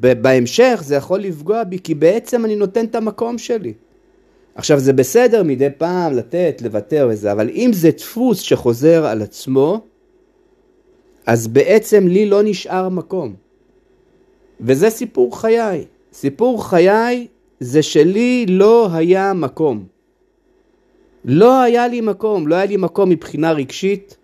בהמשך 0.00 0.80
זה 0.84 0.94
יכול 0.94 1.20
לפגוע 1.20 1.64
בי 1.64 1.78
כי 1.78 1.94
בעצם 1.94 2.44
אני 2.44 2.56
נותן 2.56 2.84
את 2.84 2.94
המקום 2.94 3.38
שלי. 3.38 3.72
עכשיו 4.54 4.78
זה 4.78 4.92
בסדר 4.92 5.42
מדי 5.42 5.68
פעם 5.78 6.12
לתת, 6.12 6.62
לוותר 6.64 7.08
וזה, 7.10 7.32
אבל 7.32 7.50
אם 7.50 7.70
זה 7.72 7.90
דפוס 7.90 8.40
שחוזר 8.40 9.06
על 9.06 9.22
עצמו, 9.22 9.80
אז 11.26 11.46
בעצם 11.46 12.08
לי 12.08 12.26
לא 12.26 12.40
נשאר 12.44 12.88
מקום. 12.88 13.34
וזה 14.60 14.90
סיפור 14.90 15.40
חיי. 15.40 15.84
סיפור 16.12 16.68
חיי 16.68 17.26
זה 17.60 17.82
שלי 17.82 18.46
לא 18.48 18.88
היה 18.92 19.32
מקום. 19.32 19.84
לא 21.24 21.60
היה 21.60 21.88
לי 21.88 22.00
מקום, 22.00 22.46
לא 22.46 22.54
היה 22.54 22.64
לי 22.64 22.76
מקום 22.76 23.10
מבחינה 23.10 23.52
רגשית, 23.52 24.16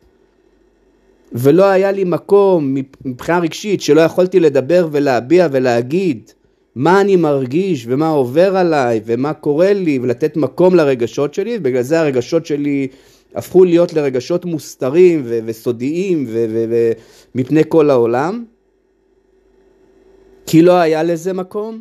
ולא 1.34 1.64
היה 1.64 1.92
לי 1.92 2.04
מקום 2.04 2.76
מבחינה 3.04 3.38
רגשית 3.38 3.80
שלא 3.80 4.00
יכולתי 4.00 4.40
לדבר 4.40 4.88
ולהביע 4.92 5.48
ולהגיד 5.52 6.30
מה 6.74 7.00
אני 7.00 7.16
מרגיש 7.16 7.86
ומה 7.88 8.08
עובר 8.08 8.56
עליי 8.56 9.00
ומה 9.04 9.32
קורה 9.32 9.72
לי 9.72 9.98
ולתת 10.02 10.36
מקום 10.36 10.74
לרגשות 10.74 11.34
שלי 11.34 11.56
ובגלל 11.56 11.82
זה 11.82 12.00
הרגשות 12.00 12.46
שלי 12.46 12.88
הפכו 13.34 13.64
להיות 13.64 13.92
לרגשות 13.92 14.44
מוסתרים 14.44 15.22
ו- 15.24 15.38
וסודיים 15.44 16.26
ומפני 16.28 17.62
כל 17.68 17.90
העולם. 17.90 18.44
כי 20.46 20.62
לא 20.62 20.72
היה 20.72 21.02
לזה 21.02 21.32
מקום. 21.32 21.80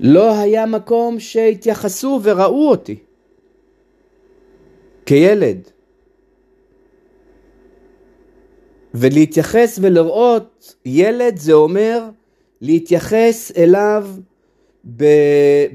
לא 0.00 0.38
היה 0.38 0.66
מקום 0.66 1.20
שהתייחסו 1.20 2.20
וראו 2.22 2.70
אותי 2.70 2.96
כילד 5.06 5.58
ולהתייחס 8.94 9.78
ולראות 9.82 10.74
ילד 10.84 11.38
זה 11.38 11.52
אומר 11.52 12.08
להתייחס 12.60 13.52
אליו 13.56 14.06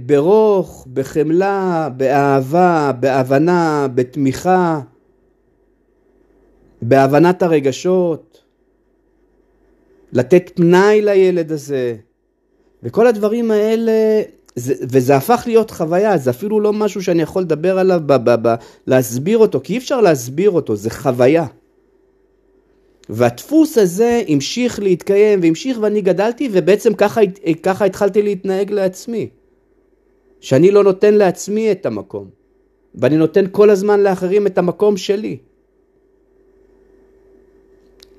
ברוך, 0.06 0.88
בחמלה, 0.94 1.90
באהבה, 1.98 2.92
בהבנה, 3.00 3.88
בתמיכה, 3.96 4.82
בהבנת 6.82 7.44
הרגשות, 7.44 8.44
לתת 10.14 10.52
פנאי 10.56 11.02
לילד 11.02 11.52
הזה. 11.52 11.96
וכל 12.84 13.08
הדברים 13.08 13.52
האלה, 13.52 14.22
זה, 14.56 14.74
וזה 14.82 15.16
הפך 15.16 15.44
להיות 15.46 15.72
חוויה, 15.72 16.18
זה 16.18 16.30
אפילו 16.30 16.60
לא 16.60 16.74
משהו 16.74 17.04
שאני 17.04 17.22
יכול 17.22 17.42
לדבר 17.42 17.80
עליו, 17.80 18.02
ב, 18.06 18.14
ב, 18.14 18.48
ב, 18.48 18.56
להסביר 18.88 19.38
אותו, 19.38 19.62
כי 19.64 19.74
אי 19.74 19.78
אפשר 19.78 20.02
להסביר 20.02 20.50
אותו, 20.52 20.76
זה 20.76 20.90
חוויה. 20.90 21.46
והדפוס 23.10 23.78
הזה 23.78 24.22
המשיך 24.28 24.80
להתקיים 24.80 25.40
והמשיך 25.42 25.78
ואני 25.82 26.02
גדלתי 26.02 26.50
ובעצם 26.52 26.94
ככה, 26.94 27.22
ככה 27.64 27.86
התחלתי 27.86 28.22
להתנהג 28.22 28.72
לעצמי. 28.72 29.30
שאני 30.40 30.72
לא 30.72 30.84
נותן 30.84 31.14
לעצמי 31.14 31.72
את 31.72 31.86
המקום, 31.86 32.30
ואני 32.96 33.18
נותן 33.18 33.46
כל 33.52 33.70
הזמן 33.70 34.00
לאחרים 34.00 34.48
את 34.48 34.58
המקום 34.58 34.98
שלי. 34.98 35.38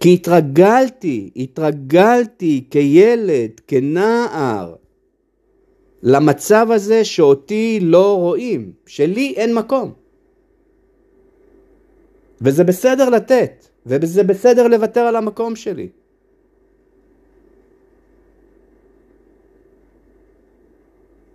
כי 0.01 0.14
התרגלתי, 0.14 1.31
התרגלתי 1.37 2.64
כילד, 2.70 3.51
כנער, 3.66 4.74
למצב 6.03 6.66
הזה 6.70 7.05
שאותי 7.05 7.79
לא 7.83 8.18
רואים, 8.18 8.72
שלי 8.87 9.35
אין 9.37 9.55
מקום. 9.55 9.92
וזה 12.40 12.64
בסדר 12.64 13.11
לתת. 13.11 13.67
וזה 13.88 14.22
בסדר 14.22 14.68
לוותר 14.68 15.01
על 15.01 15.16
המקום 15.16 15.57
שלי. 15.57 15.88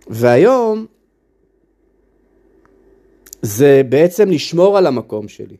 והיום 0.06 0.86
זה 3.42 3.82
בעצם 3.88 4.30
לשמור 4.30 4.78
על 4.78 4.86
המקום 4.86 5.28
שלי. 5.28 5.56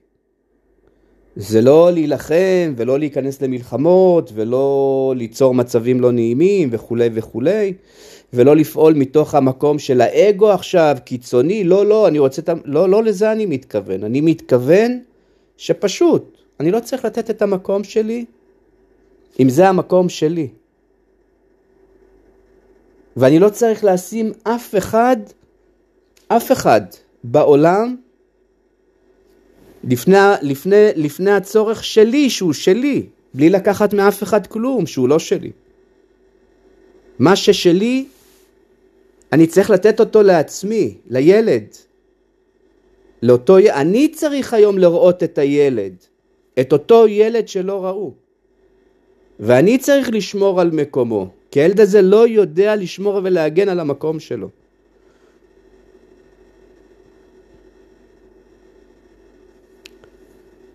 זה 1.36 1.60
לא 1.60 1.92
להילחם 1.92 2.74
ולא 2.76 2.98
להיכנס 2.98 3.42
למלחמות 3.42 4.30
ולא 4.34 5.14
ליצור 5.16 5.54
מצבים 5.54 6.00
לא 6.00 6.12
נעימים 6.12 6.68
וכולי 6.72 7.08
וכולי 7.14 7.72
ולא 8.32 8.56
לפעול 8.56 8.94
מתוך 8.94 9.34
המקום 9.34 9.78
של 9.78 10.00
האגו 10.00 10.50
עכשיו, 10.50 10.96
קיצוני, 11.04 11.64
לא, 11.64 11.86
לא, 11.86 12.08
אני 12.08 12.18
רוצה 12.18 12.42
את 12.42 12.48
ה... 12.48 12.54
לא, 12.64 12.88
לא 12.88 13.02
לזה 13.02 13.32
אני 13.32 13.46
מתכוון. 13.46 14.04
אני 14.04 14.20
מתכוון 14.20 15.00
שפשוט 15.56 16.43
אני 16.60 16.70
לא 16.70 16.80
צריך 16.80 17.04
לתת 17.04 17.30
את 17.30 17.42
המקום 17.42 17.84
שלי 17.84 18.24
אם 19.40 19.48
זה 19.48 19.68
המקום 19.68 20.08
שלי. 20.08 20.48
ואני 23.16 23.38
לא 23.38 23.48
צריך 23.48 23.84
לשים 23.84 24.32
אף 24.42 24.74
אחד, 24.78 25.16
אף 26.28 26.52
אחד 26.52 26.80
בעולם 27.24 27.96
לפני, 29.84 30.16
לפני, 30.42 30.88
לפני 30.96 31.30
הצורך 31.30 31.84
שלי, 31.84 32.30
שהוא 32.30 32.52
שלי, 32.52 33.06
בלי 33.34 33.50
לקחת 33.50 33.94
מאף 33.94 34.22
אחד 34.22 34.46
כלום, 34.46 34.86
שהוא 34.86 35.08
לא 35.08 35.18
שלי. 35.18 35.50
מה 37.18 37.36
ששלי, 37.36 38.06
אני 39.32 39.46
צריך 39.46 39.70
לתת 39.70 40.00
אותו 40.00 40.22
לעצמי, 40.22 40.94
לילד. 41.06 41.66
לאותו, 43.22 43.58
אני 43.58 44.08
צריך 44.08 44.54
היום 44.54 44.78
לראות 44.78 45.22
את 45.22 45.38
הילד, 45.38 45.94
את 46.60 46.72
אותו 46.72 47.08
ילד 47.08 47.48
שלא 47.48 47.84
ראו. 47.84 48.12
ואני 49.40 49.78
צריך 49.78 50.10
לשמור 50.12 50.60
על 50.60 50.70
מקומו, 50.70 51.28
כי 51.50 51.60
הילד 51.60 51.80
הזה 51.80 52.02
לא 52.02 52.28
יודע 52.28 52.76
לשמור 52.76 53.20
ולהגן 53.24 53.68
על 53.68 53.80
המקום 53.80 54.20
שלו. 54.20 54.48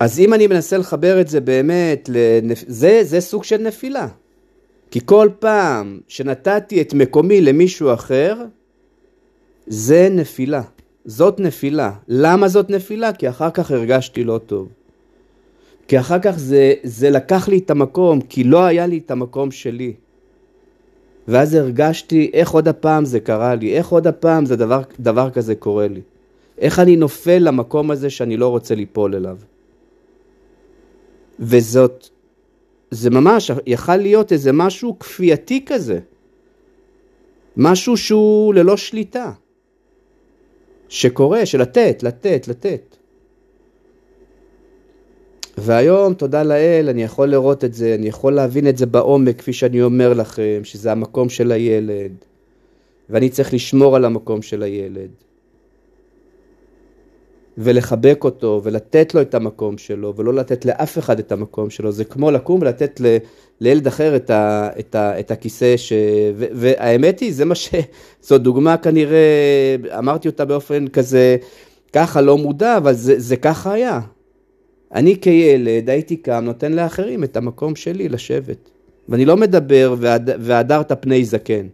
אז 0.00 0.18
אם 0.18 0.34
אני 0.34 0.46
מנסה 0.46 0.78
לחבר 0.78 1.20
את 1.20 1.28
זה 1.28 1.40
באמת, 1.40 2.08
לנפ... 2.12 2.64
זה, 2.66 3.00
זה 3.02 3.20
סוג 3.20 3.44
של 3.44 3.56
נפילה. 3.56 4.08
כי 4.90 5.00
כל 5.04 5.28
פעם 5.38 6.00
שנתתי 6.08 6.80
את 6.80 6.94
מקומי 6.94 7.40
למישהו 7.40 7.94
אחר, 7.94 8.36
זה 9.66 10.08
נפילה. 10.10 10.62
זאת 11.04 11.40
נפילה. 11.40 11.92
למה 12.08 12.48
זאת 12.48 12.70
נפילה? 12.70 13.12
כי 13.12 13.28
אחר 13.28 13.50
כך 13.50 13.70
הרגשתי 13.70 14.24
לא 14.24 14.40
טוב. 14.46 14.68
כי 15.90 15.98
אחר 15.98 16.18
כך 16.22 16.38
זה, 16.38 16.74
זה 16.82 17.10
לקח 17.10 17.48
לי 17.48 17.58
את 17.58 17.70
המקום, 17.70 18.20
כי 18.20 18.44
לא 18.44 18.64
היה 18.64 18.86
לי 18.86 18.98
את 18.98 19.10
המקום 19.10 19.50
שלי. 19.50 19.92
ואז 21.28 21.54
הרגשתי 21.54 22.30
איך 22.32 22.50
עוד 22.50 22.68
הפעם 22.68 23.04
זה 23.04 23.20
קרה 23.20 23.54
לי, 23.54 23.76
איך 23.76 23.88
עוד 23.88 24.06
הפעם 24.06 24.46
זה 24.46 24.56
דבר, 24.56 24.82
דבר 25.00 25.30
כזה 25.30 25.54
קורה 25.54 25.88
לי. 25.88 26.00
איך 26.58 26.78
אני 26.78 26.96
נופל 26.96 27.38
למקום 27.38 27.90
הזה 27.90 28.10
שאני 28.10 28.36
לא 28.36 28.48
רוצה 28.48 28.74
ליפול 28.74 29.14
אליו. 29.14 29.38
וזאת, 31.40 32.08
זה 32.90 33.10
ממש 33.10 33.50
יכל 33.66 33.96
להיות 33.96 34.32
איזה 34.32 34.52
משהו 34.52 34.98
כפייתי 34.98 35.64
כזה. 35.66 36.00
משהו 37.56 37.96
שהוא 37.96 38.54
ללא 38.54 38.76
שליטה. 38.76 39.32
שקורה, 40.88 41.46
של 41.46 41.60
לתת, 41.60 42.02
לתת, 42.02 42.48
לתת. 42.48 42.89
והיום, 45.58 46.14
תודה 46.14 46.42
לאל, 46.42 46.86
אני 46.88 47.02
יכול 47.02 47.28
לראות 47.28 47.64
את 47.64 47.74
זה, 47.74 47.94
אני 47.94 48.08
יכול 48.08 48.32
להבין 48.32 48.68
את 48.68 48.76
זה 48.76 48.86
בעומק, 48.86 49.38
כפי 49.38 49.52
שאני 49.52 49.82
אומר 49.82 50.12
לכם, 50.12 50.60
שזה 50.64 50.92
המקום 50.92 51.28
של 51.28 51.52
הילד, 51.52 52.12
ואני 53.10 53.28
צריך 53.28 53.54
לשמור 53.54 53.96
על 53.96 54.04
המקום 54.04 54.42
של 54.42 54.62
הילד. 54.62 55.10
ולחבק 57.58 58.24
אותו 58.24 58.60
ולתת 58.64 59.14
לו 59.14 59.20
את 59.20 59.34
המקום 59.34 59.78
שלו 59.78 60.14
ולא 60.16 60.34
לתת 60.34 60.64
לאף 60.64 60.98
אחד 60.98 61.18
את 61.18 61.32
המקום 61.32 61.70
שלו 61.70 61.92
זה 61.92 62.04
כמו 62.04 62.30
לקום 62.30 62.60
ולתת 62.62 63.00
ל, 63.00 63.16
לילד 63.60 63.86
אחר 63.86 64.16
את, 64.16 64.30
ה, 64.30 64.68
את, 64.78 64.94
ה, 64.94 65.20
את 65.20 65.30
הכיסא 65.30 65.76
ש... 65.76 65.92
ו, 66.36 66.46
והאמת 66.52 67.20
היא 67.20 67.34
זה 67.34 67.44
מה 67.44 67.54
ש... 67.54 67.74
זו 68.22 68.38
דוגמה 68.38 68.76
כנראה 68.76 69.76
אמרתי 69.98 70.28
אותה 70.28 70.44
באופן 70.44 70.88
כזה 70.88 71.36
ככה 71.92 72.20
לא 72.20 72.38
מודע 72.38 72.76
אבל 72.76 72.92
זה, 72.92 73.14
זה 73.18 73.36
ככה 73.36 73.72
היה. 73.72 74.00
אני 74.94 75.20
כילד 75.20 75.90
הייתי 75.90 76.16
קם 76.16 76.44
נותן 76.44 76.72
לאחרים 76.72 77.24
את 77.24 77.36
המקום 77.36 77.76
שלי 77.76 78.08
לשבת 78.08 78.70
ואני 79.08 79.24
לא 79.24 79.36
מדבר 79.36 79.94
והדרת 80.40 81.02
פני 81.02 81.24
זקן. 81.24 81.66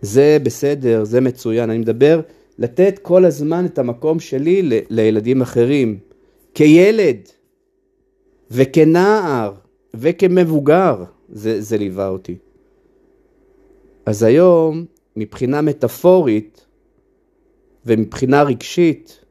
זה 0.00 0.38
בסדר 0.42 1.04
זה 1.04 1.20
מצוין 1.20 1.70
אני 1.70 1.78
מדבר 1.78 2.20
לתת 2.58 2.98
כל 3.02 3.24
הזמן 3.24 3.64
את 3.66 3.78
המקום 3.78 4.20
שלי 4.20 4.62
ל- 4.62 4.72
לילדים 4.90 5.42
אחרים. 5.42 5.98
כילד 6.54 7.16
וכנער 8.50 9.52
וכמבוגר 9.94 11.04
זה, 11.28 11.60
זה 11.60 11.78
ליווה 11.78 12.08
אותי. 12.08 12.36
אז 14.06 14.22
היום, 14.22 14.84
מבחינה 15.16 15.62
מטאפורית 15.62 16.66
ומבחינה 17.86 18.42
רגשית, 18.42 19.23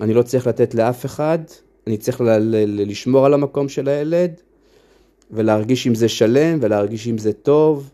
אני 0.00 0.14
לא 0.14 0.22
צריך 0.22 0.46
לתת 0.46 0.74
לאף 0.74 1.06
אחד, 1.06 1.38
אני 1.86 1.96
צריך 1.96 2.20
ל- 2.20 2.38
ל- 2.38 2.90
לשמור 2.90 3.26
על 3.26 3.34
המקום 3.34 3.68
של 3.68 3.88
הילד 3.88 4.30
ולהרגיש 5.30 5.86
עם 5.86 5.94
זה 5.94 6.08
שלם 6.08 6.58
ולהרגיש 6.62 7.06
עם 7.06 7.18
זה 7.18 7.32
טוב 7.32 7.90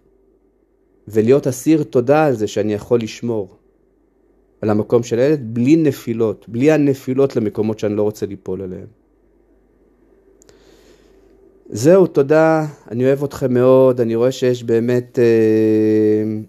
ולהיות 1.08 1.46
אסיר 1.46 1.82
תודה 1.82 2.24
על 2.24 2.34
זה 2.34 2.46
שאני 2.46 2.74
יכול 2.74 3.00
לשמור. 3.00 3.56
על 4.60 4.70
המקום 4.70 5.02
של 5.02 5.18
הילד 5.18 5.40
בלי 5.54 5.76
נפילות, 5.76 6.44
בלי 6.48 6.72
הנפילות 6.72 7.36
למקומות 7.36 7.78
שאני 7.78 7.96
לא 7.96 8.02
רוצה 8.02 8.26
ליפול 8.26 8.62
אליהם. 8.62 8.86
זהו, 11.70 12.06
תודה, 12.06 12.66
אני 12.90 13.04
אוהב 13.04 13.24
אתכם 13.24 13.54
מאוד, 13.54 14.00
אני 14.00 14.14
רואה 14.14 14.32
שיש 14.32 14.64
באמת 14.64 15.18
אה, 15.18 16.40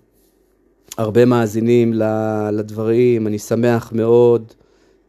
הרבה 0.97 1.25
מאזינים 1.25 1.93
לדברים, 2.51 3.27
אני 3.27 3.39
שמח 3.39 3.91
מאוד, 3.95 4.53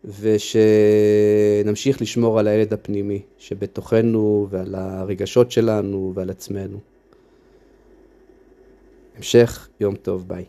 ושנמשיך 0.05 2.03
לשמור 2.03 2.39
על 2.39 2.49
הילד 2.49 2.73
הפנימי 2.73 3.23
שבתוכנו 3.39 4.47
ועל 4.51 4.75
הרגשות 4.75 5.51
שלנו 5.51 6.13
ועל 6.15 6.31
עצמנו. 6.31 6.79
המשך 9.17 9.69
יום 9.81 9.95
טוב, 9.95 10.29
ביי. 10.29 10.45